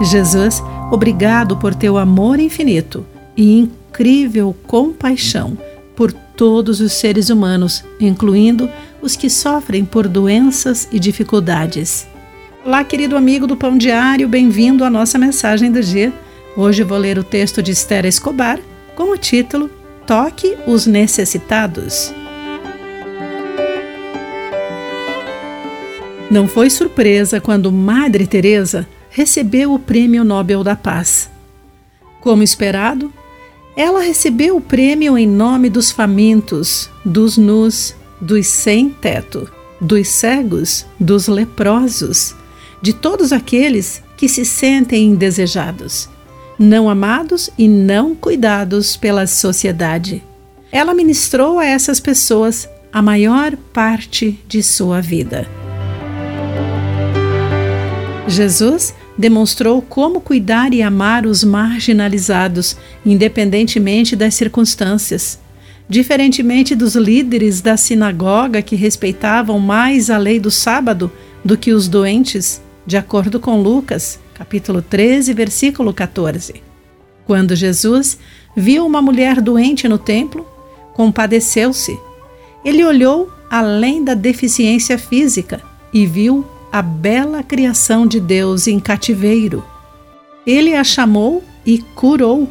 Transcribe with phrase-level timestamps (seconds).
[0.00, 5.58] Jesus, obrigado por teu amor infinito e incrível compaixão
[5.94, 8.70] por todos os seres humanos, incluindo
[9.02, 12.06] os que sofrem por doenças e dificuldades.
[12.64, 16.10] Olá, querido amigo do Pão Diário, bem-vindo à nossa mensagem do dia.
[16.56, 18.58] Hoje vou ler o texto de Esther Escobar
[18.96, 19.70] com o título
[20.06, 22.14] Toque os Necessitados.
[26.30, 31.28] Não foi surpresa quando Madre Teresa recebeu o Prêmio Nobel da Paz.
[32.20, 33.12] Como esperado,
[33.76, 40.86] ela recebeu o prêmio em nome dos famintos, dos nus, dos sem teto, dos cegos,
[40.98, 42.34] dos leprosos,
[42.82, 46.08] de todos aqueles que se sentem indesejados,
[46.58, 50.22] não amados e não cuidados pela sociedade.
[50.70, 55.48] Ela ministrou a essas pessoas a maior parte de sua vida.
[58.30, 65.38] Jesus demonstrou como cuidar e amar os marginalizados, independentemente das circunstâncias.
[65.88, 71.10] Diferentemente dos líderes da sinagoga que respeitavam mais a lei do sábado
[71.44, 76.62] do que os doentes, de acordo com Lucas, capítulo 13, versículo 14.
[77.26, 78.18] Quando Jesus
[78.56, 80.46] viu uma mulher doente no templo,
[80.94, 81.98] compadeceu-se.
[82.64, 85.60] Ele olhou além da deficiência física
[85.92, 89.64] e viu a bela criação de Deus em cativeiro.
[90.46, 92.48] Ele a chamou e curou.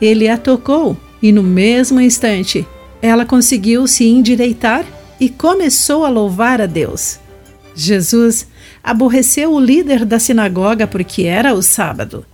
[0.00, 2.66] Ele a tocou e, no mesmo instante,
[3.00, 4.84] ela conseguiu se endireitar
[5.20, 7.20] e começou a louvar a Deus.
[7.74, 8.46] Jesus
[8.82, 12.26] aborreceu o líder da sinagoga porque era o sábado,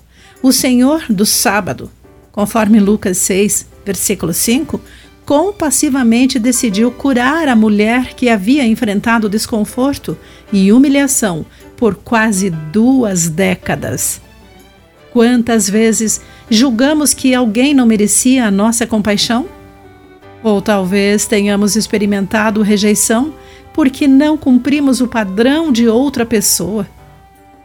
[0.42, 1.90] o Senhor do sábado.
[2.32, 4.80] Conforme Lucas 6, versículo 5,
[5.28, 10.16] compassivamente decidiu curar a mulher que havia enfrentado desconforto
[10.50, 11.44] e humilhação
[11.76, 14.22] por quase duas décadas.
[15.12, 19.46] Quantas vezes julgamos que alguém não merecia a nossa compaixão?
[20.42, 23.34] Ou talvez tenhamos experimentado rejeição
[23.74, 26.88] porque não cumprimos o padrão de outra pessoa.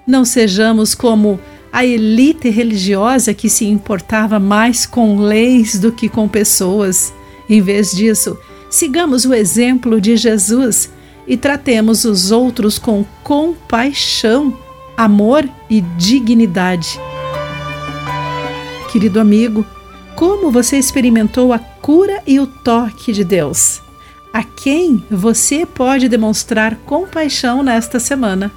[0.05, 1.39] Não sejamos como
[1.71, 7.13] a elite religiosa que se importava mais com leis do que com pessoas
[7.49, 8.37] em vez disso,
[8.69, 10.89] sigamos o exemplo de Jesus
[11.27, 14.57] e tratemos os outros com compaixão,
[14.95, 16.99] amor e dignidade.
[18.91, 19.65] Querido amigo,
[20.15, 23.81] como você experimentou a cura e o toque de Deus?
[24.31, 28.51] A quem você pode demonstrar compaixão nesta semana?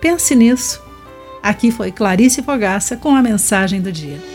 [0.00, 0.80] Pense nisso.
[1.42, 4.31] Aqui foi Clarice Fogaça com a mensagem do dia.